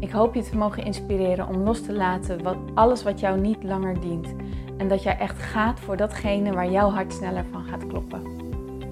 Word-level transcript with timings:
Ik 0.00 0.10
hoop 0.10 0.34
je 0.34 0.42
te 0.42 0.56
mogen 0.56 0.84
inspireren 0.84 1.48
om 1.48 1.56
los 1.56 1.82
te 1.82 1.92
laten 1.92 2.42
wat, 2.42 2.56
alles 2.74 3.02
wat 3.02 3.20
jou 3.20 3.40
niet 3.40 3.62
langer 3.62 4.00
dient. 4.00 4.34
En 4.76 4.88
dat 4.88 5.02
jij 5.02 5.18
echt 5.18 5.38
gaat 5.38 5.80
voor 5.80 5.96
datgene 5.96 6.52
waar 6.52 6.70
jouw 6.70 6.90
hart 6.90 7.12
sneller 7.12 7.44
van 7.44 7.64
gaat 7.64 7.86
kloppen. 7.86 8.22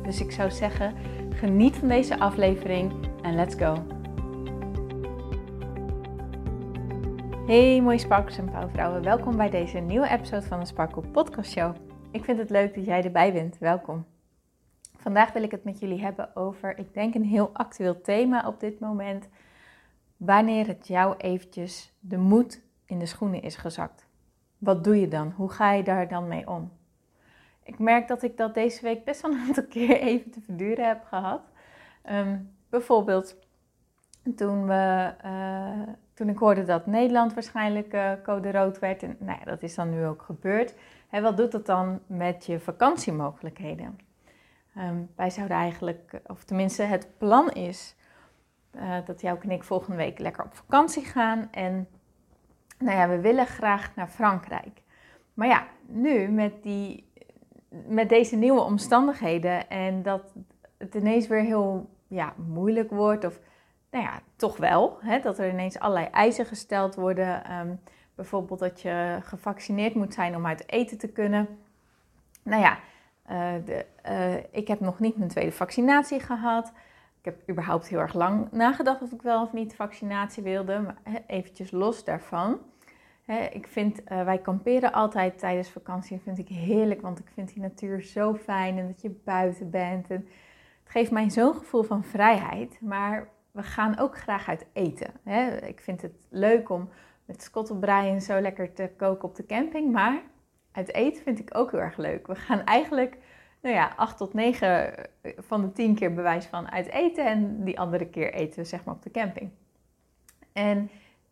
Dus 0.02 0.20
ik 0.20 0.30
zou 0.32 0.50
zeggen, 0.50 0.94
geniet 1.30 1.76
van 1.76 1.88
deze 1.88 2.18
aflevering 2.18 2.92
en 3.22 3.34
let's 3.34 3.54
go. 3.54 3.86
Hey 7.46 7.80
mooie 7.82 7.98
sparkles 7.98 8.38
en 8.38 8.50
pauwvrouwen, 8.50 9.02
welkom 9.02 9.36
bij 9.36 9.50
deze 9.50 9.78
nieuwe 9.78 10.08
episode 10.08 10.46
van 10.46 10.60
de 10.60 10.66
Sparkle 10.66 11.02
Podcast 11.02 11.50
Show. 11.50 11.74
Ik 12.10 12.24
vind 12.24 12.38
het 12.38 12.50
leuk 12.50 12.74
dat 12.74 12.84
jij 12.84 13.02
erbij 13.02 13.32
bent, 13.32 13.58
welkom. 13.58 14.04
Vandaag 14.96 15.32
wil 15.32 15.42
ik 15.42 15.50
het 15.50 15.64
met 15.64 15.78
jullie 15.78 16.00
hebben 16.00 16.36
over, 16.36 16.78
ik 16.78 16.94
denk 16.94 17.14
een 17.14 17.24
heel 17.24 17.50
actueel 17.52 18.00
thema 18.00 18.46
op 18.46 18.60
dit 18.60 18.80
moment 18.80 19.28
wanneer 20.16 20.66
het 20.66 20.86
jou 20.86 21.14
eventjes 21.16 21.92
de 22.00 22.16
moed 22.16 22.62
in 22.84 22.98
de 22.98 23.06
schoenen 23.06 23.42
is 23.42 23.56
gezakt. 23.56 24.06
Wat 24.58 24.84
doe 24.84 25.00
je 25.00 25.08
dan? 25.08 25.32
Hoe 25.36 25.50
ga 25.50 25.72
je 25.72 25.82
daar 25.82 26.08
dan 26.08 26.28
mee 26.28 26.48
om? 26.48 26.72
Ik 27.62 27.78
merk 27.78 28.08
dat 28.08 28.22
ik 28.22 28.36
dat 28.36 28.54
deze 28.54 28.82
week 28.82 29.04
best 29.04 29.22
wel 29.22 29.30
een 29.30 29.46
aantal 29.46 29.66
keer 29.76 30.00
even 30.00 30.30
te 30.30 30.40
verduren 30.40 30.86
heb 30.86 31.04
gehad. 31.04 31.40
Ehm, 32.02 32.38
bijvoorbeeld 32.68 33.36
toen, 34.36 34.66
we, 34.66 35.14
uh, 35.24 35.94
toen 36.14 36.28
ik 36.28 36.38
hoorde 36.38 36.64
dat 36.64 36.86
Nederland 36.86 37.34
waarschijnlijk 37.34 37.94
uh, 37.94 38.12
code 38.22 38.50
rood 38.50 38.78
werd. 38.78 39.02
En 39.02 39.16
nou 39.18 39.38
ja, 39.38 39.44
dat 39.44 39.62
is 39.62 39.74
dan 39.74 39.90
nu 39.90 40.06
ook 40.06 40.22
gebeurd. 40.22 40.74
Wat 41.10 41.36
doet 41.36 41.52
dat 41.52 41.66
dan 41.66 42.00
met 42.06 42.46
je 42.46 42.60
vakantiemogelijkheden? 42.60 43.98
Um, 44.78 45.10
wij 45.14 45.30
zouden 45.30 45.56
eigenlijk, 45.56 46.20
of 46.26 46.44
tenminste 46.44 46.82
het 46.82 47.08
plan 47.18 47.50
is 47.50 47.96
uh, 48.76 48.96
dat 49.04 49.20
jouw 49.20 49.38
en 49.40 49.50
ik 49.50 49.64
volgende 49.64 49.96
week 49.96 50.18
lekker 50.18 50.44
op 50.44 50.54
vakantie 50.54 51.04
gaan. 51.04 51.48
En 51.50 51.88
nou 52.78 52.96
ja, 52.96 53.08
we 53.08 53.20
willen 53.20 53.46
graag 53.46 53.94
naar 53.94 54.08
Frankrijk. 54.08 54.82
Maar 55.34 55.48
ja, 55.48 55.66
nu 55.86 56.28
met, 56.28 56.62
die, 56.62 57.10
met 57.86 58.08
deze 58.08 58.36
nieuwe 58.36 58.60
omstandigheden 58.60 59.68
en 59.68 60.02
dat 60.02 60.34
het 60.78 60.94
ineens 60.94 61.26
weer 61.26 61.42
heel 61.42 61.90
ja, 62.06 62.34
moeilijk 62.36 62.90
wordt, 62.90 63.24
of 63.24 63.40
nou 63.90 64.04
ja, 64.04 64.20
toch 64.36 64.56
wel, 64.56 64.98
hè, 65.00 65.20
dat 65.20 65.38
er 65.38 65.50
ineens 65.50 65.78
allerlei 65.78 66.06
eisen 66.06 66.46
gesteld 66.46 66.94
worden. 66.94 67.52
Um, 67.52 67.80
bijvoorbeeld 68.16 68.58
dat 68.58 68.80
je 68.80 69.18
gevaccineerd 69.22 69.94
moet 69.94 70.14
zijn 70.14 70.36
om 70.36 70.46
uit 70.46 70.70
eten 70.70 70.98
te 70.98 71.08
kunnen. 71.08 71.58
Nou 72.42 72.62
ja, 72.62 72.78
uh, 73.30 73.64
de, 73.64 73.86
uh, 74.08 74.34
ik 74.50 74.68
heb 74.68 74.80
nog 74.80 74.98
niet 74.98 75.16
mijn 75.16 75.30
tweede 75.30 75.52
vaccinatie 75.52 76.20
gehad. 76.20 76.72
Ik 77.26 77.32
heb 77.32 77.50
überhaupt 77.50 77.88
heel 77.88 77.98
erg 77.98 78.14
lang 78.14 78.52
nagedacht 78.52 79.02
of 79.02 79.12
ik 79.12 79.22
wel 79.22 79.42
of 79.42 79.52
niet 79.52 79.74
vaccinatie 79.74 80.42
wilde, 80.42 80.80
maar 80.80 81.22
eventjes 81.26 81.70
los 81.70 82.04
daarvan. 82.04 82.58
ik 83.52 83.66
vind, 83.66 84.00
uh, 84.00 84.24
wij 84.24 84.38
kamperen 84.38 84.92
altijd 84.92 85.38
tijdens 85.38 85.70
vakantie. 85.70 86.20
vind 86.20 86.38
ik 86.38 86.48
heerlijk, 86.48 87.00
want 87.00 87.18
ik 87.18 87.28
vind 87.34 87.54
die 87.54 87.62
natuur 87.62 88.02
zo 88.02 88.34
fijn 88.34 88.78
en 88.78 88.86
dat 88.86 89.02
je 89.02 89.20
buiten 89.24 89.70
bent. 89.70 90.10
En 90.10 90.16
het 90.82 90.92
geeft 90.92 91.10
mij 91.10 91.30
zo'n 91.30 91.54
gevoel 91.54 91.82
van 91.82 92.04
vrijheid. 92.04 92.80
Maar 92.80 93.28
we 93.50 93.62
gaan 93.62 93.98
ook 93.98 94.18
graag 94.18 94.48
uit 94.48 94.66
eten. 94.72 95.10
Ik 95.66 95.80
vind 95.80 96.02
het 96.02 96.26
leuk 96.28 96.70
om 96.70 96.88
met 97.24 97.42
skottelbrei 97.42 98.10
en 98.10 98.20
zo 98.20 98.40
lekker 98.40 98.72
te 98.72 98.90
koken 98.96 99.28
op 99.28 99.34
de 99.34 99.46
camping. 99.46 99.92
Maar 99.92 100.22
uit 100.72 100.92
eten 100.92 101.22
vind 101.22 101.38
ik 101.38 101.56
ook 101.58 101.70
heel 101.70 101.80
erg 101.80 101.96
leuk. 101.96 102.26
We 102.26 102.34
gaan 102.34 102.64
eigenlijk 102.64 103.18
nou 103.60 103.74
ja, 103.74 103.92
8 103.96 104.16
tot 104.16 104.34
9 104.34 104.92
van 105.38 105.60
de 105.60 105.72
10 105.72 105.94
keer 105.94 106.14
bewijs 106.14 106.46
van 106.46 106.70
uit 106.70 106.86
eten. 106.86 107.26
En 107.26 107.64
die 107.64 107.80
andere 107.80 108.06
keer 108.06 108.34
eten 108.34 108.58
we 108.58 108.64
zeg 108.64 108.84
maar 108.84 108.94
op 108.94 109.02
de 109.02 109.10
camping. 109.10 109.50
En 110.52 110.90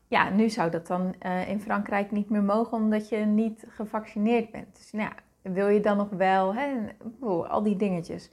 ja, 0.09 0.31
nu 0.31 0.49
zou 0.49 0.71
dat 0.71 0.87
dan 0.87 1.15
uh, 1.23 1.49
in 1.49 1.61
Frankrijk 1.61 2.11
niet 2.11 2.31
meer 2.31 2.43
mogen 2.43 2.79
omdat 2.79 3.09
je 3.09 3.17
niet 3.17 3.65
gevaccineerd 3.69 4.51
bent. 4.51 4.77
Dus 4.77 4.93
nou 4.93 5.09
ja, 5.09 5.51
wil 5.53 5.69
je 5.69 5.81
dan 5.81 5.97
nog 5.97 6.09
wel, 6.11 6.55
hè, 6.55 6.69
al 7.49 7.63
die 7.63 7.77
dingetjes. 7.77 8.31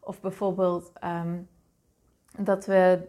Of 0.00 0.20
bijvoorbeeld 0.20 0.92
um, 1.04 1.48
dat 2.38 2.66
we 2.66 3.08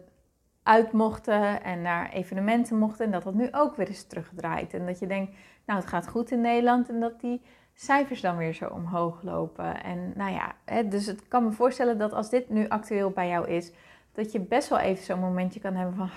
uit 0.62 0.92
mochten 0.92 1.62
en 1.62 1.82
naar 1.82 2.12
evenementen 2.12 2.78
mochten 2.78 3.04
en 3.04 3.10
dat 3.10 3.22
dat 3.22 3.34
nu 3.34 3.48
ook 3.52 3.76
weer 3.76 3.88
is 3.88 4.06
teruggedraaid. 4.06 4.74
En 4.74 4.86
dat 4.86 4.98
je 4.98 5.06
denkt, 5.06 5.36
nou 5.66 5.80
het 5.80 5.88
gaat 5.88 6.08
goed 6.08 6.30
in 6.30 6.40
Nederland 6.40 6.88
en 6.88 7.00
dat 7.00 7.20
die 7.20 7.42
cijfers 7.74 8.20
dan 8.20 8.36
weer 8.36 8.54
zo 8.54 8.68
omhoog 8.68 9.22
lopen. 9.22 9.82
En 9.82 10.12
nou 10.16 10.32
ja, 10.32 10.54
hè, 10.64 10.88
dus 10.88 11.06
het 11.06 11.28
kan 11.28 11.44
me 11.44 11.52
voorstellen 11.52 11.98
dat 11.98 12.12
als 12.12 12.30
dit 12.30 12.48
nu 12.48 12.68
actueel 12.68 13.10
bij 13.10 13.28
jou 13.28 13.48
is, 13.48 13.72
dat 14.12 14.32
je 14.32 14.40
best 14.40 14.68
wel 14.68 14.78
even 14.78 15.04
zo'n 15.04 15.20
momentje 15.20 15.60
kan 15.60 15.74
hebben 15.74 15.94
van 15.94 16.10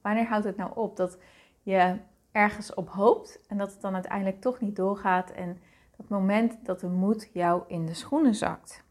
wanneer 0.00 0.26
houdt 0.26 0.44
het 0.44 0.56
nou 0.56 0.70
op? 0.74 0.96
Dat 0.96 1.18
je 1.62 1.96
ergens 2.32 2.74
op 2.74 2.88
hoopt 2.88 3.40
en 3.46 3.58
dat 3.58 3.72
het 3.72 3.80
dan 3.80 3.94
uiteindelijk 3.94 4.40
toch 4.40 4.60
niet 4.60 4.76
doorgaat. 4.76 5.30
En 5.30 5.58
dat 5.96 6.08
moment 6.08 6.64
dat 6.64 6.80
de 6.80 6.88
moed 6.88 7.30
jou 7.32 7.62
in 7.66 7.86
de 7.86 7.94
schoenen 7.94 8.34
zakt. 8.34 8.84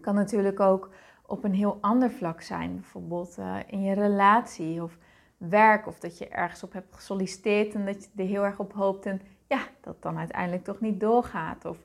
Kan 0.00 0.14
natuurlijk 0.14 0.60
ook 0.60 0.90
op 1.26 1.44
een 1.44 1.54
heel 1.54 1.78
ander 1.80 2.10
vlak 2.10 2.40
zijn. 2.40 2.74
Bijvoorbeeld 2.74 3.36
uh, 3.38 3.56
in 3.66 3.82
je 3.82 3.94
relatie 3.94 4.82
of 4.82 4.98
werk. 5.36 5.86
Of 5.86 5.98
dat 5.98 6.18
je 6.18 6.28
ergens 6.28 6.62
op 6.62 6.72
hebt 6.72 6.94
gesolliciteerd 6.94 7.74
en 7.74 7.86
dat 7.86 8.04
je 8.04 8.22
er 8.22 8.28
heel 8.28 8.44
erg 8.44 8.58
op 8.58 8.72
hoopt. 8.72 9.06
En 9.06 9.20
ja, 9.46 9.58
dat 9.80 10.02
dan 10.02 10.18
uiteindelijk 10.18 10.64
toch 10.64 10.80
niet 10.80 11.00
doorgaat. 11.00 11.64
Of 11.64 11.78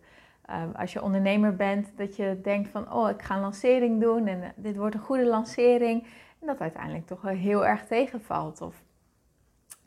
uh, 0.50 0.64
als 0.76 0.94
je 0.94 1.02
ondernemer 1.02 1.56
bent, 1.56 1.98
dat 1.98 2.16
je 2.16 2.40
denkt 2.44 2.70
van, 2.70 2.94
oh, 2.94 3.10
ik 3.10 3.22
ga 3.22 3.36
een 3.36 3.42
lancering 3.42 4.02
doen 4.02 4.28
en 4.28 4.40
uh, 4.40 4.48
dit 4.56 4.76
wordt 4.78 4.96
een 4.96 5.02
goede 5.02 5.26
lancering. 5.26 6.04
En 6.40 6.48
dat 6.48 6.60
uiteindelijk 6.60 7.08
toch 7.08 7.22
wel 7.22 7.34
heel 7.34 7.66
erg 7.66 7.86
tegenvalt. 7.86 8.62
Of, 8.62 8.84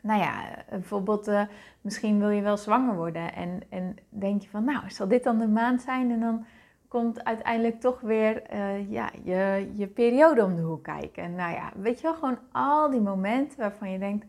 nou 0.01 0.21
ja, 0.21 0.63
bijvoorbeeld, 0.69 1.27
uh, 1.27 1.41
misschien 1.81 2.19
wil 2.19 2.29
je 2.29 2.41
wel 2.41 2.57
zwanger 2.57 2.95
worden 2.95 3.33
en, 3.33 3.61
en 3.69 3.95
denk 4.09 4.41
je 4.41 4.49
van, 4.49 4.63
nou, 4.63 4.89
zal 4.89 5.07
dit 5.07 5.23
dan 5.23 5.37
de 5.37 5.47
maand 5.47 5.81
zijn? 5.81 6.11
En 6.11 6.19
dan 6.19 6.45
komt 6.87 7.23
uiteindelijk 7.23 7.79
toch 7.79 8.01
weer 8.01 8.55
ja, 8.89 9.09
je, 9.23 9.71
je 9.73 9.87
periode 9.87 10.43
om 10.43 10.55
de 10.55 10.61
hoek 10.61 10.83
kijken. 10.83 11.23
En 11.23 11.35
nou 11.35 11.53
ja, 11.53 11.71
weet 11.75 11.97
je 11.97 12.03
wel, 12.03 12.13
gewoon 12.13 12.39
al 12.51 12.89
die 12.89 13.01
momenten 13.01 13.59
waarvan 13.59 13.91
je 13.91 13.99
denkt... 13.99 14.25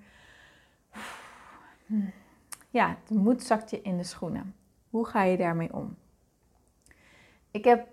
ja, 2.76 2.97
de 3.06 3.14
moed 3.14 3.42
zakt 3.42 3.70
je 3.70 3.82
in 3.82 3.97
de 3.97 4.03
schoenen. 4.03 4.54
Hoe 4.91 5.06
ga 5.06 5.22
je 5.22 5.37
daarmee 5.37 5.72
om? 5.72 5.97
Ik 7.50 7.64
heb 7.64 7.88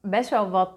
best 0.00 0.30
wel 0.30 0.50
wat 0.50 0.72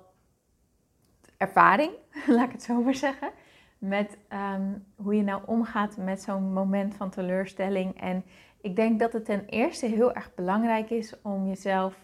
ervaring, 1.37 1.91
laat 2.27 2.45
ik 2.45 2.51
het 2.51 2.63
zo 2.63 2.81
maar 2.81 2.95
zeggen, 2.95 3.31
met 3.77 4.17
um, 4.29 4.85
hoe 4.95 5.15
je 5.15 5.23
nou 5.23 5.41
omgaat 5.45 5.97
met 5.97 6.21
zo'n 6.21 6.53
moment 6.53 6.95
van 6.95 7.09
teleurstelling. 7.09 7.99
En 7.99 8.23
ik 8.61 8.75
denk 8.75 8.99
dat 8.99 9.13
het 9.13 9.25
ten 9.25 9.45
eerste 9.45 9.85
heel 9.85 10.13
erg 10.13 10.33
belangrijk 10.35 10.89
is 10.89 11.21
om 11.21 11.47
jezelf 11.47 11.95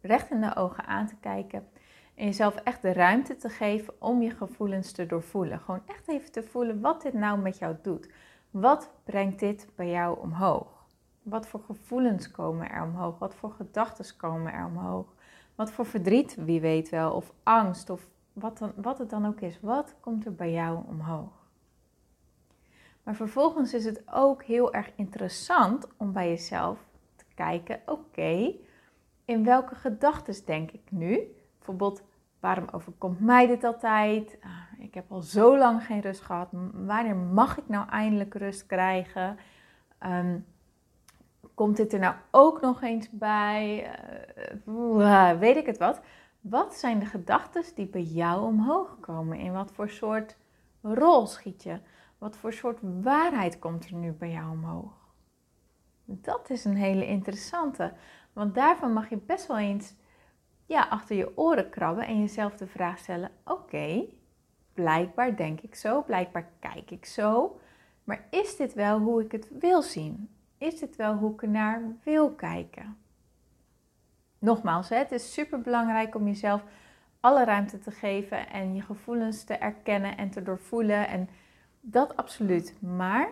recht 0.00 0.30
in 0.30 0.40
de 0.40 0.56
ogen 0.56 0.86
aan 0.86 1.06
te 1.06 1.16
kijken. 1.20 1.68
En 2.14 2.24
jezelf 2.24 2.54
echt 2.54 2.82
de 2.82 2.92
ruimte 2.92 3.36
te 3.36 3.48
geven 3.48 3.94
om 3.98 4.22
je 4.22 4.30
gevoelens 4.30 4.92
te 4.92 5.06
doorvoelen. 5.06 5.60
Gewoon 5.60 5.82
echt 5.86 6.08
even 6.08 6.32
te 6.32 6.42
voelen 6.42 6.80
wat 6.80 7.02
dit 7.02 7.12
nou 7.12 7.38
met 7.38 7.58
jou 7.58 7.76
doet. 7.82 8.08
Wat 8.50 8.90
brengt 9.04 9.38
dit 9.38 9.68
bij 9.74 9.90
jou 9.90 10.20
omhoog? 10.20 10.81
Wat 11.22 11.48
voor 11.48 11.60
gevoelens 11.60 12.30
komen 12.30 12.70
er 12.70 12.82
omhoog? 12.82 13.18
Wat 13.18 13.34
voor 13.34 13.50
gedachten 13.50 14.16
komen 14.16 14.52
er 14.52 14.66
omhoog? 14.66 15.14
Wat 15.54 15.70
voor 15.70 15.86
verdriet, 15.86 16.34
wie 16.34 16.60
weet 16.60 16.88
wel, 16.88 17.12
of 17.12 17.32
angst, 17.42 17.90
of 17.90 18.08
wat, 18.32 18.58
dan, 18.58 18.72
wat 18.76 18.98
het 18.98 19.10
dan 19.10 19.26
ook 19.26 19.40
is. 19.40 19.60
Wat 19.60 19.94
komt 20.00 20.26
er 20.26 20.34
bij 20.34 20.52
jou 20.52 20.84
omhoog? 20.86 21.42
Maar 23.02 23.14
vervolgens 23.14 23.74
is 23.74 23.84
het 23.84 24.02
ook 24.12 24.42
heel 24.42 24.72
erg 24.72 24.90
interessant 24.96 25.86
om 25.96 26.12
bij 26.12 26.28
jezelf 26.28 26.78
te 27.16 27.24
kijken: 27.34 27.80
oké, 27.86 28.54
in 29.24 29.44
welke 29.44 29.74
gedachten 29.74 30.46
denk 30.46 30.70
ik 30.70 30.90
nu? 30.90 31.34
Bijvoorbeeld, 31.56 32.02
waarom 32.40 32.68
overkomt 32.72 33.20
mij 33.20 33.46
dit 33.46 33.64
altijd? 33.64 34.38
Ah, 34.42 34.80
ik 34.80 34.94
heb 34.94 35.12
al 35.12 35.22
zo 35.22 35.58
lang 35.58 35.84
geen 35.84 36.00
rust 36.00 36.20
gehad. 36.20 36.48
Wanneer 36.72 37.16
mag 37.16 37.58
ik 37.58 37.68
nou 37.68 37.88
eindelijk 37.88 38.34
rust 38.34 38.66
krijgen? 38.66 39.38
Um, 40.06 40.46
Komt 41.54 41.76
dit 41.76 41.92
er 41.92 41.98
nou 41.98 42.14
ook 42.30 42.60
nog 42.60 42.82
eens 42.82 43.10
bij? 43.10 43.90
Uh, 44.66 45.38
weet 45.38 45.56
ik 45.56 45.66
het 45.66 45.78
wat? 45.78 46.00
Wat 46.40 46.74
zijn 46.74 46.98
de 46.98 47.06
gedachten 47.06 47.64
die 47.74 47.86
bij 47.86 48.02
jou 48.02 48.42
omhoog 48.42 49.00
komen? 49.00 49.38
In 49.38 49.52
wat 49.52 49.72
voor 49.72 49.88
soort 49.88 50.36
rol 50.80 51.26
schiet 51.26 51.62
je? 51.62 51.78
Wat 52.18 52.36
voor 52.36 52.52
soort 52.52 52.78
waarheid 53.02 53.58
komt 53.58 53.84
er 53.84 53.94
nu 53.94 54.12
bij 54.12 54.30
jou 54.30 54.50
omhoog? 54.50 54.92
Dat 56.04 56.50
is 56.50 56.64
een 56.64 56.76
hele 56.76 57.06
interessante. 57.06 57.92
Want 58.32 58.54
daarvan 58.54 58.92
mag 58.92 59.08
je 59.08 59.16
best 59.16 59.46
wel 59.46 59.58
eens 59.58 59.94
ja, 60.66 60.86
achter 60.90 61.16
je 61.16 61.36
oren 61.36 61.70
krabben 61.70 62.06
en 62.06 62.20
jezelf 62.20 62.56
de 62.56 62.66
vraag 62.66 62.98
stellen: 62.98 63.30
oké, 63.44 64.04
blijkbaar 64.74 65.36
denk 65.36 65.60
ik 65.60 65.74
zo, 65.74 66.02
blijkbaar 66.02 66.48
kijk 66.60 66.90
ik 66.90 67.04
zo. 67.04 67.60
Maar 68.04 68.26
is 68.30 68.56
dit 68.56 68.74
wel 68.74 68.98
hoe 68.98 69.22
ik 69.22 69.32
het 69.32 69.48
wil 69.58 69.82
zien? 69.82 70.30
Is 70.62 70.78
dit 70.78 70.96
wel 70.96 71.14
hoe 71.14 71.32
ik 71.32 71.42
naar 71.42 71.82
wil 72.02 72.30
kijken? 72.30 72.96
Nogmaals, 74.38 74.88
het 74.88 75.12
is 75.12 75.32
super 75.32 75.60
belangrijk 75.60 76.14
om 76.14 76.26
jezelf 76.26 76.64
alle 77.20 77.44
ruimte 77.44 77.78
te 77.78 77.90
geven 77.90 78.48
en 78.48 78.74
je 78.74 78.82
gevoelens 78.82 79.44
te 79.44 79.54
erkennen 79.54 80.16
en 80.16 80.30
te 80.30 80.42
doorvoelen. 80.42 81.08
En 81.08 81.28
dat 81.80 82.16
absoluut. 82.16 82.76
Maar 82.80 83.30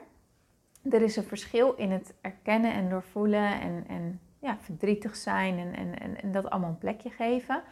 er 0.90 1.02
is 1.02 1.16
een 1.16 1.24
verschil 1.24 1.72
in 1.72 1.90
het 1.90 2.14
erkennen 2.20 2.72
en 2.72 2.88
doorvoelen 2.88 3.60
en, 3.60 3.84
en 3.88 4.20
ja, 4.38 4.58
verdrietig 4.58 5.16
zijn 5.16 5.58
en, 5.58 5.74
en, 5.74 5.98
en, 5.98 6.22
en 6.22 6.32
dat 6.32 6.50
allemaal 6.50 6.70
een 6.70 6.78
plekje 6.78 7.10
geven. 7.10 7.62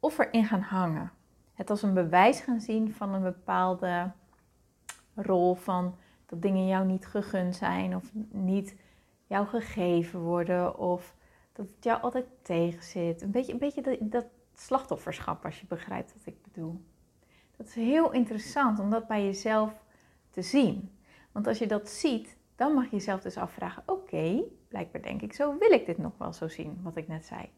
Of 0.00 0.18
erin 0.18 0.44
gaan 0.44 0.60
hangen. 0.60 1.12
Het 1.54 1.70
als 1.70 1.82
een 1.82 1.94
bewijs 1.94 2.40
gaan 2.40 2.60
zien 2.60 2.94
van 2.94 3.14
een 3.14 3.22
bepaalde 3.22 4.10
rol 5.14 5.54
van 5.54 5.96
dat 6.26 6.42
dingen 6.42 6.66
jou 6.66 6.86
niet 6.86 7.06
gegund 7.06 7.56
zijn 7.56 7.96
of 7.96 8.10
niet 8.30 8.84
jou 9.26 9.46
gegeven 9.46 10.20
worden 10.20 10.78
of 10.78 11.14
dat 11.52 11.66
het 11.66 11.84
jou 11.84 12.02
altijd 12.02 12.26
tegenzit. 12.42 13.22
Een 13.22 13.30
beetje, 13.30 13.52
een 13.52 13.58
beetje 13.58 13.98
dat, 14.00 14.26
slachtofferschap, 14.54 15.44
als 15.44 15.60
je 15.60 15.66
begrijpt 15.66 16.12
wat 16.12 16.34
ik 16.34 16.42
bedoel. 16.42 16.80
Dat 17.56 17.66
is 17.66 17.74
heel 17.74 18.12
interessant 18.12 18.78
om 18.78 18.90
dat 18.90 19.06
bij 19.06 19.24
jezelf 19.24 19.72
te 20.30 20.42
zien. 20.42 20.90
Want 21.32 21.46
als 21.46 21.58
je 21.58 21.66
dat 21.66 21.88
ziet, 21.88 22.36
dan 22.56 22.72
mag 22.72 22.84
je 22.84 22.90
jezelf 22.90 23.20
dus 23.20 23.36
afvragen: 23.36 23.82
oké, 23.86 24.42
blijkbaar 24.68 25.02
denk 25.02 25.22
ik 25.22 25.32
zo, 25.32 25.58
wil 25.58 25.70
ik 25.70 25.86
dit 25.86 25.98
nog 25.98 26.12
wel 26.18 26.32
zo 26.32 26.48
zien, 26.48 26.80
wat 26.82 26.96
ik 26.96 27.08
net 27.08 27.26
zei. 27.26 27.48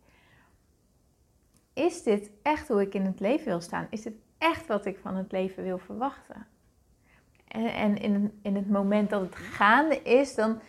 Is 1.73 2.03
dit 2.03 2.31
echt 2.43 2.69
hoe 2.69 2.81
ik 2.81 2.95
in 2.95 3.05
het 3.05 3.21
leven 3.21 3.47
wil 3.47 3.61
staan? 3.61 3.87
Is 3.91 4.03
dit 4.03 4.15
echt 4.39 4.67
wat 4.67 4.87
ik 4.87 4.99
van 4.99 5.17
het 5.17 5.33
leven 5.33 5.63
wil 5.63 5.79
verwachten? 5.79 6.47
En, 7.49 7.67
en 7.67 7.97
in, 7.97 8.39
in 8.43 8.57
het 8.57 8.71
moment 8.71 9.11
dat 9.11 9.21
het 9.21 9.37
gaande 9.37 10.03
is, 10.03 10.35
dan 10.35 10.61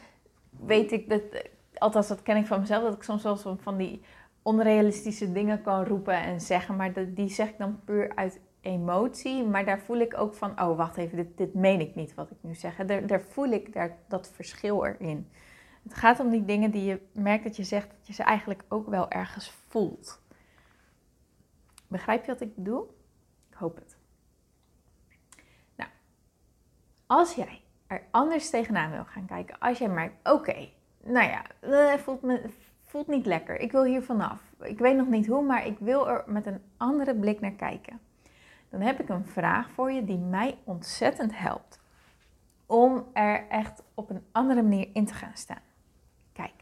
weet 0.65 0.91
ik 0.91 1.09
dat, 1.09 1.21
althans 1.77 2.07
dat 2.07 2.23
ken 2.23 2.38
ik 2.38 2.45
van 2.45 2.59
mezelf, 2.59 2.83
dat 2.83 2.95
ik 2.95 3.03
soms 3.03 3.23
wel 3.23 3.57
van 3.57 3.77
die 3.77 4.01
onrealistische 4.41 5.31
dingen 5.31 5.61
kan 5.61 5.85
roepen 5.85 6.21
en 6.21 6.41
zeggen, 6.41 6.75
maar 6.75 7.13
die 7.13 7.29
zeg 7.29 7.50
ik 7.50 7.57
dan 7.57 7.79
puur 7.83 8.15
uit 8.15 8.39
emotie. 8.61 9.44
Maar 9.44 9.65
daar 9.65 9.79
voel 9.79 9.97
ik 9.97 10.17
ook 10.17 10.33
van, 10.33 10.61
oh 10.61 10.77
wacht 10.77 10.97
even, 10.97 11.17
dit, 11.17 11.38
dit 11.38 11.53
meen 11.53 11.79
ik 11.79 11.95
niet 11.95 12.13
wat 12.13 12.31
ik 12.31 12.38
nu 12.41 12.56
zeg. 12.56 12.75
Daar, 12.75 13.07
daar 13.07 13.21
voel 13.21 13.51
ik 13.51 13.73
daar, 13.73 13.97
dat 14.07 14.29
verschil 14.29 14.85
erin. 14.85 15.29
Het 15.83 15.94
gaat 15.94 16.19
om 16.19 16.29
die 16.29 16.45
dingen 16.45 16.71
die 16.71 16.83
je 16.83 17.01
merkt 17.12 17.44
dat 17.44 17.55
je 17.55 17.63
zegt, 17.63 17.89
dat 17.89 18.07
je 18.07 18.13
ze 18.13 18.23
eigenlijk 18.23 18.63
ook 18.67 18.88
wel 18.88 19.09
ergens 19.09 19.50
voelt. 19.67 20.21
Begrijp 21.88 22.25
je 22.25 22.31
wat 22.31 22.41
ik 22.41 22.55
bedoel? 22.55 22.97
Ik 23.50 23.55
hoop 23.55 23.75
het. 23.75 23.97
Nou, 25.75 25.89
als 27.05 27.33
jij 27.33 27.62
er 27.89 28.03
anders 28.12 28.50
tegenaan 28.50 28.91
wil 28.91 29.06
gaan 29.06 29.25
kijken, 29.25 29.59
als 29.59 29.77
jij 29.77 29.89
merkt, 29.89 30.30
oké, 30.30 30.69
nou 31.03 31.27
ja, 31.27 31.41
het 31.91 32.01
voelt, 32.01 32.21
me, 32.21 32.41
voelt 32.86 33.07
niet 33.07 33.25
lekker, 33.25 33.59
ik 33.59 33.71
wil 33.71 33.83
hier 33.83 34.01
vanaf. 34.01 34.41
Ik 34.62 34.80
weet 34.80 34.95
nog 34.95 35.07
niet 35.07 35.27
hoe, 35.27 35.44
maar 35.44 35.65
ik 35.65 35.77
wil 35.80 36.09
er 36.09 36.24
met 36.27 36.45
een 36.45 36.62
andere 36.77 37.15
blik 37.15 37.39
naar 37.39 37.51
kijken. 37.51 38.00
Dan 38.69 38.81
heb 38.81 39.00
ik 39.00 39.09
een 39.09 39.25
vraag 39.25 39.69
voor 39.69 39.91
je 39.91 40.06
die 40.06 40.18
mij 40.18 40.57
ontzettend 40.63 41.38
helpt 41.38 41.80
om 42.65 43.06
er 43.13 43.47
echt 43.47 43.83
op 43.94 44.09
een 44.09 44.24
andere 44.31 44.62
manier 44.62 44.88
in 44.94 45.06
te 45.06 45.13
gaan 45.13 45.36
staan. 45.36 45.62
Kijk, 46.33 46.53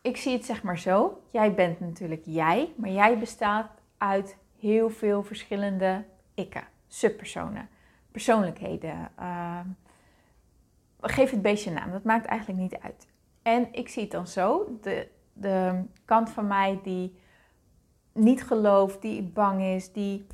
ik 0.00 0.16
zie 0.16 0.32
het 0.32 0.44
zeg 0.44 0.62
maar 0.62 0.78
zo. 0.78 1.22
Jij 1.30 1.54
bent 1.54 1.80
natuurlijk 1.80 2.22
jij, 2.24 2.72
maar 2.76 2.90
jij 2.90 3.18
bestaat 3.18 3.70
uit 3.98 4.36
heel 4.58 4.90
veel 4.90 5.22
verschillende 5.22 6.04
ikken, 6.34 6.64
subpersonen, 6.86 7.68
persoonlijkheden. 8.10 9.10
Uh, 9.20 9.60
geef 11.00 11.30
het 11.30 11.42
beestje 11.42 11.70
een 11.70 11.76
naam, 11.76 11.90
dat 11.90 12.04
maakt 12.04 12.26
eigenlijk 12.26 12.60
niet 12.60 12.78
uit. 12.78 13.08
En 13.42 13.68
ik 13.72 13.88
zie 13.88 14.02
het 14.02 14.10
dan 14.10 14.26
zo, 14.26 14.78
de, 14.82 15.08
de 15.32 15.82
kant 16.04 16.30
van 16.30 16.46
mij 16.46 16.80
die 16.82 17.18
niet 18.12 18.44
gelooft, 18.44 19.02
die 19.02 19.22
bang 19.22 19.62
is, 19.62 19.92
die 19.92 20.26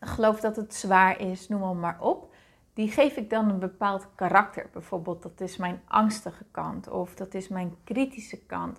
gelooft 0.00 0.42
dat 0.42 0.56
het 0.56 0.74
zwaar 0.74 1.20
is, 1.20 1.48
noem 1.48 1.60
maar, 1.60 1.76
maar 1.76 2.00
op. 2.00 2.32
Die 2.72 2.90
geef 2.90 3.16
ik 3.16 3.30
dan 3.30 3.48
een 3.48 3.58
bepaald 3.58 4.08
karakter. 4.14 4.68
Bijvoorbeeld, 4.72 5.22
dat 5.22 5.40
is 5.40 5.56
mijn 5.56 5.80
angstige 5.88 6.44
kant, 6.50 6.88
of 6.88 7.14
dat 7.14 7.34
is 7.34 7.48
mijn 7.48 7.76
kritische 7.84 8.38
kant, 8.46 8.78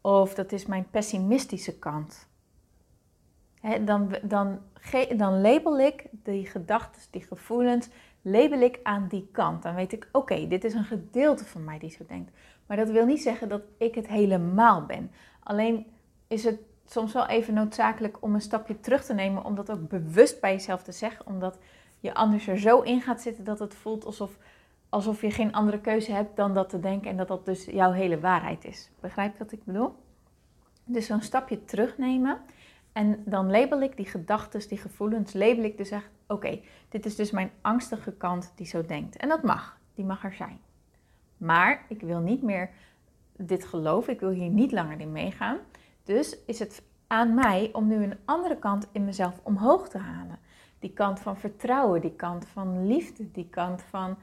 of 0.00 0.34
dat 0.34 0.52
is 0.52 0.66
mijn 0.66 0.90
pessimistische 0.90 1.78
kant. 1.78 2.28
dan, 3.80 4.18
dan, 4.22 4.60
dan 5.16 5.40
label 5.40 5.78
ik 5.78 6.06
die 6.10 6.46
gedachten, 6.46 7.02
die 7.10 7.22
gevoelens, 7.22 7.88
label 8.26 8.60
ik 8.60 8.80
aan 8.82 9.06
die 9.08 9.28
kant. 9.32 9.62
Dan 9.62 9.74
weet 9.74 9.92
ik, 9.92 10.08
oké, 10.12 10.48
dit 10.48 10.64
is 10.64 10.74
een 10.74 10.84
gedeelte 10.84 11.44
van 11.44 11.64
mij 11.64 11.78
die 11.78 11.90
zo 11.90 12.04
denkt. 12.06 12.32
Maar 12.66 12.76
dat 12.76 12.90
wil 12.90 13.06
niet 13.06 13.22
zeggen 13.22 13.48
dat 13.48 13.62
ik 13.78 13.94
het 13.94 14.06
helemaal 14.06 14.86
ben. 14.86 15.10
Alleen 15.42 15.86
is 16.26 16.44
het 16.44 16.58
soms 16.86 17.12
wel 17.12 17.26
even 17.26 17.54
noodzakelijk 17.54 18.22
om 18.22 18.34
een 18.34 18.40
stapje 18.40 18.80
terug 18.80 19.04
te 19.04 19.14
nemen, 19.14 19.44
om 19.44 19.54
dat 19.54 19.70
ook 19.70 19.88
bewust 19.88 20.40
bij 20.40 20.52
jezelf 20.52 20.82
te 20.82 20.92
zeggen, 20.92 21.26
omdat 21.26 21.58
je 22.00 22.14
anders 22.14 22.46
er 22.46 22.58
zo 22.58 22.80
in 22.80 23.00
gaat 23.00 23.20
zitten 23.20 23.44
dat 23.44 23.58
het 23.58 23.74
voelt 23.74 24.04
alsof, 24.04 24.38
alsof 24.88 25.20
je 25.20 25.30
geen 25.30 25.52
andere 25.52 25.80
keuze 25.80 26.12
hebt 26.12 26.36
dan 26.36 26.54
dat 26.54 26.68
te 26.68 26.80
denken 26.80 27.10
en 27.10 27.16
dat 27.16 27.28
dat 27.28 27.44
dus 27.44 27.64
jouw 27.64 27.92
hele 27.92 28.20
waarheid 28.20 28.64
is. 28.64 28.90
Begrijp 29.00 29.32
je 29.32 29.38
wat 29.38 29.52
ik 29.52 29.64
bedoel? 29.64 29.94
Dus 30.84 31.06
zo'n 31.06 31.22
stapje 31.22 31.64
terugnemen 31.64 32.38
en 32.96 33.22
dan 33.24 33.50
label 33.50 33.80
ik 33.80 33.96
die 33.96 34.06
gedachten, 34.06 34.68
die 34.68 34.78
gevoelens, 34.78 35.32
label 35.32 35.64
ik 35.64 35.76
dus 35.76 35.90
echt, 35.90 36.08
oké, 36.26 36.60
dit 36.88 37.06
is 37.06 37.16
dus 37.16 37.30
mijn 37.30 37.50
angstige 37.60 38.12
kant 38.12 38.52
die 38.54 38.66
zo 38.66 38.86
denkt. 38.86 39.16
En 39.16 39.28
dat 39.28 39.42
mag, 39.42 39.78
die 39.94 40.04
mag 40.04 40.24
er 40.24 40.32
zijn. 40.32 40.58
Maar 41.36 41.84
ik 41.88 42.00
wil 42.00 42.18
niet 42.18 42.42
meer 42.42 42.70
dit 43.36 43.64
geloven, 43.64 44.12
ik 44.12 44.20
wil 44.20 44.30
hier 44.30 44.48
niet 44.48 44.72
langer 44.72 45.00
in 45.00 45.12
meegaan. 45.12 45.58
Dus 46.04 46.36
is 46.46 46.58
het 46.58 46.82
aan 47.06 47.34
mij 47.34 47.70
om 47.72 47.86
nu 47.86 48.02
een 48.02 48.18
andere 48.24 48.56
kant 48.56 48.88
in 48.92 49.04
mezelf 49.04 49.40
omhoog 49.42 49.88
te 49.88 49.98
halen. 49.98 50.38
Die 50.78 50.92
kant 50.92 51.20
van 51.20 51.36
vertrouwen, 51.36 52.00
die 52.00 52.16
kant 52.16 52.46
van 52.46 52.86
liefde, 52.86 53.30
die 53.30 53.48
kant 53.48 53.82
van 53.82 54.16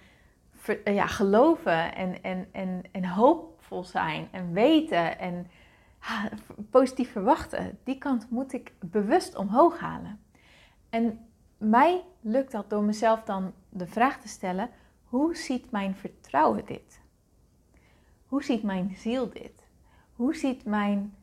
ja, 0.83 1.07
geloven 1.07 1.95
en, 1.95 2.23
en, 2.23 2.47
en, 2.51 2.81
en 2.91 3.05
hoopvol 3.05 3.83
zijn 3.83 4.27
en 4.31 4.53
weten 4.53 5.19
en 5.19 5.47
positief 6.69 7.11
verwachten. 7.11 7.79
Die 7.83 7.97
kant 7.97 8.29
moet 8.29 8.53
ik 8.53 8.73
bewust 8.79 9.35
omhoog 9.35 9.79
halen. 9.79 10.19
En 10.89 11.19
mij 11.57 12.03
lukt 12.21 12.51
dat 12.51 12.69
door 12.69 12.83
mezelf 12.83 13.23
dan 13.23 13.53
de 13.69 13.87
vraag 13.87 14.21
te 14.21 14.27
stellen: 14.27 14.69
hoe 15.03 15.35
ziet 15.35 15.71
mijn 15.71 15.95
vertrouwen 15.95 16.65
dit? 16.65 17.01
Hoe 18.25 18.43
ziet 18.43 18.63
mijn 18.63 18.95
ziel 18.97 19.29
dit? 19.29 19.67
Hoe 20.15 20.35
ziet 20.35 20.65
mijn 20.65 21.15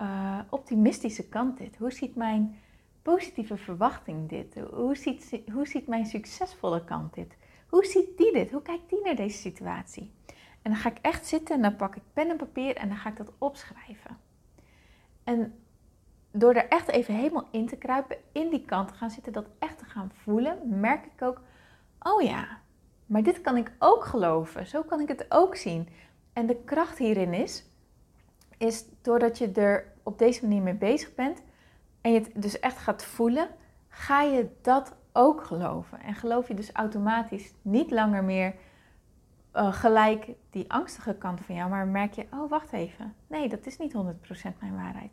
uh, 0.00 0.38
optimistische 0.50 1.28
kant 1.28 1.58
dit? 1.58 1.76
Hoe 1.76 1.92
ziet 1.92 2.14
mijn 2.14 2.58
positieve 3.02 3.56
verwachting 3.56 4.28
dit? 4.28 4.54
Hoe 4.70 4.96
ziet, 4.96 5.40
hoe 5.52 5.66
ziet 5.66 5.86
mijn 5.86 6.06
succesvolle 6.06 6.84
kant 6.84 7.14
dit? 7.14 7.36
Hoe 7.68 7.84
ziet 7.84 8.16
die 8.16 8.32
dit? 8.32 8.50
Hoe 8.50 8.62
kijkt 8.62 8.90
die 8.90 9.02
naar 9.02 9.16
deze 9.16 9.38
situatie? 9.38 10.12
En 10.64 10.70
dan 10.70 10.80
ga 10.80 10.90
ik 10.90 10.98
echt 11.00 11.26
zitten 11.26 11.54
en 11.54 11.62
dan 11.62 11.76
pak 11.76 11.96
ik 11.96 12.02
pen 12.12 12.30
en 12.30 12.36
papier 12.36 12.76
en 12.76 12.88
dan 12.88 12.96
ga 12.96 13.08
ik 13.08 13.16
dat 13.16 13.32
opschrijven. 13.38 14.18
En 15.24 15.54
door 16.30 16.54
er 16.54 16.68
echt 16.68 16.88
even 16.88 17.14
helemaal 17.14 17.48
in 17.50 17.66
te 17.66 17.76
kruipen, 17.76 18.16
in 18.32 18.50
die 18.50 18.64
kant 18.64 18.88
te 18.88 18.94
gaan 18.94 19.10
zitten, 19.10 19.32
dat 19.32 19.46
echt 19.58 19.78
te 19.78 19.84
gaan 19.84 20.10
voelen, 20.14 20.80
merk 20.80 21.04
ik 21.04 21.22
ook, 21.22 21.40
oh 22.02 22.22
ja, 22.22 22.60
maar 23.06 23.22
dit 23.22 23.40
kan 23.40 23.56
ik 23.56 23.72
ook 23.78 24.04
geloven. 24.04 24.66
Zo 24.66 24.82
kan 24.82 25.00
ik 25.00 25.08
het 25.08 25.26
ook 25.28 25.56
zien. 25.56 25.88
En 26.32 26.46
de 26.46 26.56
kracht 26.64 26.98
hierin 26.98 27.34
is, 27.34 27.64
is 28.58 28.84
doordat 29.02 29.38
je 29.38 29.50
er 29.50 29.92
op 30.02 30.18
deze 30.18 30.46
manier 30.46 30.62
mee 30.62 30.74
bezig 30.74 31.14
bent 31.14 31.42
en 32.00 32.12
je 32.12 32.18
het 32.20 32.42
dus 32.42 32.60
echt 32.60 32.78
gaat 32.78 33.04
voelen, 33.04 33.48
ga 33.88 34.22
je 34.22 34.48
dat 34.62 34.96
ook 35.12 35.44
geloven. 35.44 36.00
En 36.00 36.14
geloof 36.14 36.48
je 36.48 36.54
dus 36.54 36.72
automatisch 36.72 37.54
niet 37.62 37.90
langer 37.90 38.24
meer 38.24 38.54
uh, 39.54 39.72
gelijk 39.72 40.28
die 40.50 40.72
angstige 40.72 41.14
kant 41.14 41.40
van 41.40 41.54
jou, 41.54 41.70
maar 41.70 41.86
merk 41.86 42.12
je, 42.12 42.26
oh 42.30 42.50
wacht 42.50 42.72
even, 42.72 43.14
nee, 43.26 43.48
dat 43.48 43.66
is 43.66 43.78
niet 43.78 43.94
100% 43.94 43.98
mijn 44.60 44.74
waarheid. 44.74 45.12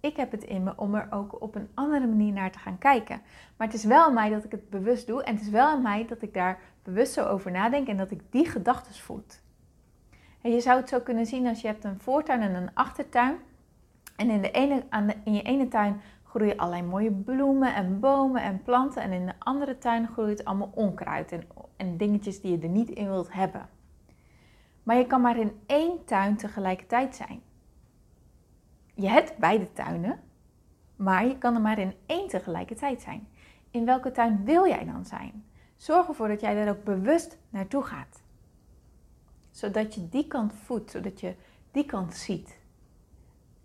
Ik 0.00 0.16
heb 0.16 0.30
het 0.30 0.44
in 0.44 0.62
me 0.62 0.72
om 0.76 0.94
er 0.94 1.06
ook 1.10 1.42
op 1.42 1.54
een 1.54 1.68
andere 1.74 2.06
manier 2.06 2.32
naar 2.32 2.50
te 2.50 2.58
gaan 2.58 2.78
kijken. 2.78 3.20
Maar 3.56 3.66
het 3.66 3.76
is 3.76 3.84
wel 3.84 4.04
aan 4.04 4.14
mij 4.14 4.30
dat 4.30 4.44
ik 4.44 4.50
het 4.50 4.70
bewust 4.70 5.06
doe 5.06 5.22
en 5.22 5.34
het 5.34 5.42
is 5.42 5.50
wel 5.50 5.66
aan 5.66 5.82
mij 5.82 6.06
dat 6.06 6.22
ik 6.22 6.34
daar 6.34 6.58
bewust 6.82 7.12
zo 7.12 7.24
over 7.24 7.50
nadenk 7.50 7.88
en 7.88 7.96
dat 7.96 8.10
ik 8.10 8.20
die 8.30 8.48
gedachten 8.48 8.94
voed. 8.94 9.42
En 10.40 10.50
je 10.50 10.60
zou 10.60 10.80
het 10.80 10.88
zo 10.88 11.00
kunnen 11.00 11.26
zien 11.26 11.46
als 11.46 11.60
je 11.60 11.66
hebt 11.66 11.84
een 11.84 12.00
voortuin 12.00 12.40
en 12.40 12.54
een 12.54 12.74
achtertuin. 12.74 13.36
En 14.16 14.30
in, 14.30 14.42
de 14.42 14.50
ene, 14.50 14.82
aan 14.88 15.12
in 15.24 15.34
je 15.34 15.42
ene 15.42 15.68
tuin 15.68 16.00
groeien 16.24 16.56
allerlei 16.56 16.82
mooie 16.82 17.12
bloemen 17.12 17.74
en 17.74 18.00
bomen 18.00 18.42
en 18.42 18.62
planten. 18.62 19.02
En 19.02 19.12
in 19.12 19.26
de 19.26 19.34
andere 19.38 19.78
tuin 19.78 20.08
groeit 20.08 20.44
allemaal 20.44 20.70
onkruid 20.74 21.32
en 21.32 21.42
en 21.78 21.96
dingetjes 21.96 22.40
die 22.40 22.50
je 22.50 22.62
er 22.62 22.68
niet 22.68 22.90
in 22.90 23.08
wilt 23.08 23.32
hebben. 23.32 23.68
Maar 24.82 24.96
je 24.96 25.06
kan 25.06 25.20
maar 25.20 25.38
in 25.38 25.60
één 25.66 26.04
tuin 26.04 26.36
tegelijkertijd 26.36 27.16
zijn. 27.16 27.40
Je 28.94 29.08
hebt 29.08 29.36
beide 29.36 29.72
tuinen, 29.72 30.20
maar 30.96 31.26
je 31.26 31.38
kan 31.38 31.54
er 31.54 31.60
maar 31.60 31.78
in 31.78 31.94
één 32.06 32.28
tegelijkertijd 32.28 33.00
zijn. 33.00 33.28
In 33.70 33.84
welke 33.84 34.10
tuin 34.10 34.44
wil 34.44 34.66
jij 34.66 34.84
dan 34.84 35.04
zijn? 35.04 35.44
Zorg 35.76 36.08
ervoor 36.08 36.28
dat 36.28 36.40
jij 36.40 36.54
daar 36.54 36.68
ook 36.68 36.84
bewust 36.84 37.38
naartoe 37.48 37.82
gaat. 37.82 38.22
Zodat 39.50 39.94
je 39.94 40.08
die 40.08 40.26
kant 40.26 40.52
voedt, 40.52 40.90
zodat 40.90 41.20
je 41.20 41.34
die 41.70 41.84
kant 41.84 42.14
ziet. 42.14 42.58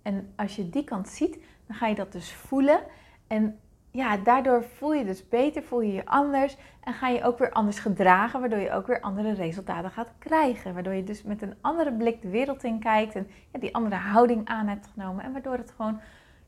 En 0.02 0.34
als 0.36 0.56
je 0.56 0.70
die 0.70 0.84
kant 0.84 1.08
ziet, 1.08 1.38
dan 1.68 1.76
ga 1.76 1.88
je 1.88 1.96
dat 1.96 2.12
dus 2.12 2.34
voelen. 2.34 2.84
En 3.28 3.60
ja, 3.94 4.18
daardoor 4.18 4.64
voel 4.64 4.94
je 4.94 5.06
dus 5.06 5.30
beter, 5.30 5.64
voel 5.64 5.82
je 5.82 5.94
je 5.94 6.06
anders 6.06 6.58
en 6.84 6.94
ga 6.94 7.08
je 7.08 7.24
ook 7.24 7.38
weer 7.38 7.52
anders 7.52 7.80
gedragen, 7.80 8.40
waardoor 8.40 8.60
je 8.60 8.72
ook 8.72 8.88
weer 8.88 9.02
andere 9.02 9.34
resultaten 9.34 9.92
gaat 9.92 10.12
krijgen. 10.18 10.74
Waardoor 10.74 10.94
je 10.94 11.04
dus 11.04 11.24
met 11.24 11.42
een 11.42 11.56
andere 11.62 11.94
blik 11.94 12.22
de 12.22 12.30
wereld 12.30 12.64
in 12.64 12.80
kijkt 12.80 13.16
en 13.16 13.28
die 13.60 13.76
andere 13.76 13.96
houding 13.96 14.48
aan 14.48 14.68
hebt 14.68 14.88
genomen. 14.88 15.24
En 15.24 15.32
waardoor 15.32 15.58
het 15.58 15.74
gewoon 15.76 16.00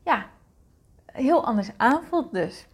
ja, 0.04 0.26
heel 1.06 1.44
anders 1.44 1.70
aanvoelt 1.76 2.32
dus. 2.32 2.68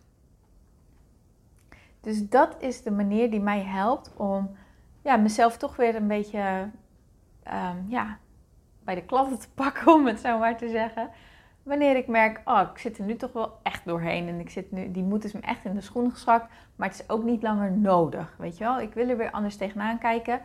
Dus 2.00 2.28
dat 2.28 2.56
is 2.58 2.82
de 2.82 2.90
manier 2.90 3.30
die 3.30 3.40
mij 3.40 3.62
helpt 3.62 4.12
om 4.16 4.56
ja, 5.02 5.16
mezelf 5.16 5.56
toch 5.56 5.76
weer 5.76 5.94
een 5.94 6.08
beetje 6.08 6.68
um, 7.46 7.84
ja, 7.88 8.18
bij 8.84 8.94
de 8.94 9.04
klanten 9.04 9.38
te 9.38 9.48
pakken, 9.62 9.92
om 9.92 10.06
het 10.06 10.20
zo 10.20 10.38
maar 10.38 10.56
te 10.56 10.68
zeggen. 10.68 11.10
Wanneer 11.62 11.96
ik 11.96 12.06
merk, 12.06 12.40
oh, 12.44 12.60
ik 12.72 12.78
zit 12.78 12.98
er 12.98 13.04
nu 13.04 13.16
toch 13.16 13.32
wel 13.32 13.58
echt 13.62 13.84
doorheen 13.84 14.28
en 14.28 14.40
ik 14.40 14.50
zit 14.50 14.72
nu, 14.72 14.90
die 14.90 15.02
moed 15.02 15.24
is 15.24 15.32
me 15.32 15.40
echt 15.40 15.64
in 15.64 15.74
de 15.74 15.80
schoenen 15.80 16.12
geschakt, 16.12 16.52
maar 16.76 16.88
het 16.88 17.00
is 17.00 17.08
ook 17.08 17.22
niet 17.22 17.42
langer 17.42 17.72
nodig, 17.72 18.34
weet 18.38 18.58
je 18.58 18.64
wel. 18.64 18.80
Ik 18.80 18.94
wil 18.94 19.08
er 19.08 19.16
weer 19.16 19.30
anders 19.30 19.56
tegenaan 19.56 19.98
kijken. 19.98 20.40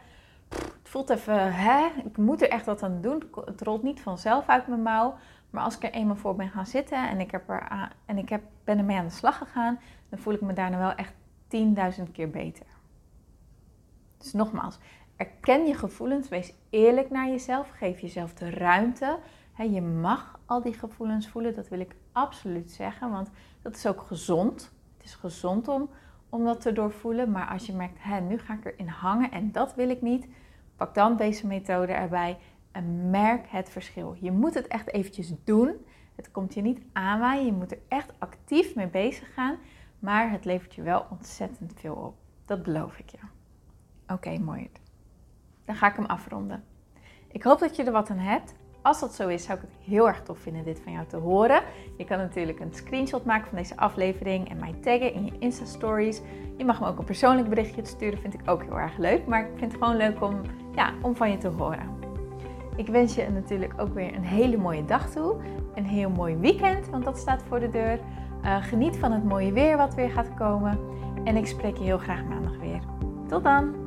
het 0.50 0.90
voelt 0.90 1.10
even, 1.10 1.54
hè, 1.54 1.88
ik 2.04 2.18
moet 2.18 2.42
er 2.42 2.50
echt 2.50 2.66
wat 2.66 2.84
aan 2.84 3.02
doen. 3.02 3.24
Het 3.46 3.62
rolt 3.62 3.84
niet 3.84 4.02
vanzelf 4.02 4.48
uit 4.48 4.68
mijn 4.68 4.82
mouw. 4.82 5.16
Maar 5.50 5.64
als 5.64 5.76
ik 5.76 5.84
er 5.84 5.92
eenmaal 5.92 6.16
voor 6.16 6.36
ben 6.36 6.50
gaan 6.50 6.66
zitten 6.66 7.10
en 7.10 7.20
ik, 7.20 7.32
heb 7.32 7.50
er 7.50 7.92
en 8.06 8.18
ik 8.18 8.30
heb, 8.30 8.42
ben 8.64 8.78
ermee 8.78 8.98
aan 8.98 9.06
de 9.06 9.12
slag 9.12 9.38
gegaan, 9.38 9.80
dan 10.10 10.20
voel 10.20 10.34
ik 10.34 10.42
me 10.42 10.54
daarna 10.54 10.78
wel 10.78 10.94
echt 10.94 11.14
10.000 12.00 12.12
keer 12.12 12.30
beter. 12.30 12.66
Dus 14.18 14.34
nogmaals, 14.34 14.80
erken 15.16 15.66
je 15.66 15.74
gevoelens, 15.74 16.30
wees 16.30 16.54
eerlijk 16.70 17.10
naar 17.10 17.28
jezelf, 17.28 17.70
geef 17.70 18.00
jezelf 18.00 18.34
de 18.34 18.50
ruimte. 18.50 19.20
je 19.58 19.82
mag 19.82 20.37
al 20.48 20.62
die 20.62 20.74
gevoelens 20.74 21.27
voelen, 21.27 21.56
dat 21.56 21.68
wil 21.68 21.80
ik 21.80 21.96
absoluut 22.12 22.72
zeggen, 22.72 23.12
want 23.12 23.30
dat 23.62 23.75
is 23.75 23.88
ook 23.88 24.01
gezond. 24.01 24.72
Het 24.98 25.06
is 25.06 25.16
gezond 25.16 25.68
om, 25.68 25.89
om 26.30 26.44
dat 26.44 26.62
te 26.62 26.74
doorvoelen, 26.74 27.32
maar 27.32 27.48
als 27.48 27.66
je 27.66 27.74
merkt, 27.74 27.98
hé, 28.00 28.20
nu 28.20 28.38
ga 28.38 28.54
ik 28.54 28.66
erin 28.66 28.88
hangen 28.88 29.32
en 29.32 29.51
dat 29.51 29.75
wil 29.75 29.89
ik 29.89 30.01
niet, 30.01 30.27
pak 30.75 30.96
dan 30.96 31.18
deze 31.18 31.48
methode 31.48 31.92
erbij 31.92 32.38
en 32.72 33.10
merk 33.10 33.48
het 33.50 33.70
verschil. 33.70 34.16
Je 34.20 34.32
moet 34.32 34.54
het 34.54 34.68
echt 34.68 34.94
eventjes 34.94 35.34
doen. 35.44 35.86
Het 36.16 36.32
komt 36.32 36.54
je 36.54 36.62
niet 36.62 36.82
aanwaaien, 36.94 37.46
je 37.46 37.51
moet 37.51 37.72
er 37.72 37.80
echt 37.88 38.13
actief 38.18 38.75
mee 38.75 38.88
bezig 38.88 39.34
gaan, 39.34 39.58
maar 40.00 40.32
het 40.32 40.46
levert 40.46 40.74
je 40.74 40.82
wel 40.82 41.06
ontzettend 41.10 41.74
veel 41.75 41.96
op. 41.96 42.16
Dat 42.46 42.63
beloof 42.63 43.00
ik 43.00 43.10
je. 43.10 43.18
Oké, 44.08 44.38
mooi. 44.38 44.70
Dan 45.66 45.75
ga 45.75 45.88
ik 45.88 45.96
hem 45.96 46.06
afronden. 46.06 46.63
Ik 47.27 47.44
hoop 47.44 47.60
dat 47.60 47.75
je 47.75 47.84
er 47.84 47.92
wat 47.92 48.10
aan 48.10 48.18
hebt. 48.18 48.56
Als 48.88 49.00
dat 49.00 49.13
zo 49.13 49.27
is, 49.27 49.44
zou 49.44 49.58
ik 49.58 49.63
het 49.63 49.89
heel 49.89 50.08
erg 50.08 50.22
tof 50.24 50.39
vinden 50.39 50.63
dit 50.63 50.79
van 50.84 50.91
jou 50.91 51.06
te 51.08 51.17
horen. 51.17 51.62
Je 51.98 52.06
kan 52.06 52.17
natuurlijk 52.17 52.60
een 52.60 52.74
screenshot 52.74 53.25
maken 53.25 53.48
van 53.48 53.58
deze 53.58 53.77
aflevering 53.77 54.50
en 54.50 54.60
mij 54.60 54.74
taggen 54.82 55.13
in 55.13 55.25
je 55.25 55.32
Insta 55.39 55.65
Stories. 55.65 56.22
Je 56.58 56.65
mag 56.65 56.79
me 56.79 56.88
ook 56.88 57.00
een 57.00 57.06
persoonlijk 57.06 57.50
berichtje 57.50 57.86
sturen, 57.86 58.20
vind 58.20 58.34
ik 58.34 58.39
ook 58.46 58.63
heel 58.63 58.79
erg 58.79 58.98
leuk. 58.98 59.25
Maar 59.25 59.41
ik 59.41 59.58
vind 59.58 59.72
het 59.72 59.82
gewoon 59.82 59.98
leuk 59.98 60.24
om, 60.24 60.41
ja, 60.75 60.94
om 61.01 61.15
van 61.15 61.32
je 61.32 61.38
te 61.38 61.48
horen. 61.48 61.89
Ik 62.75 62.88
wens 62.88 63.15
je 63.15 63.29
natuurlijk 63.29 63.74
ook 63.77 63.94
weer 63.94 64.15
een 64.15 64.25
hele 64.25 64.58
mooie 64.58 64.86
dag 64.86 65.10
toe. 65.10 65.36
Een 65.75 65.86
heel 65.86 66.10
mooi 66.10 66.36
weekend, 66.36 66.89
want 66.89 67.06
dat 67.06 67.17
staat 67.17 67.44
voor 67.48 67.60
de 67.60 67.70
deur. 67.70 68.00
Uh, 68.44 68.63
geniet 68.63 68.98
van 68.98 69.12
het 69.12 69.24
mooie 69.24 69.51
weer 69.51 69.77
wat 69.77 69.96
weer 69.96 70.10
gaat 70.10 70.34
komen. 70.34 70.79
En 71.24 71.36
ik 71.36 71.48
spreek 71.48 71.77
je 71.77 71.84
heel 71.84 71.98
graag 71.98 72.24
maandag 72.24 72.58
weer. 72.58 72.82
Tot 73.27 73.44
dan! 73.44 73.87